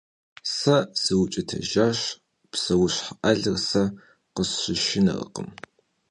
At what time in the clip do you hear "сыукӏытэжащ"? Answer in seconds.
1.01-1.99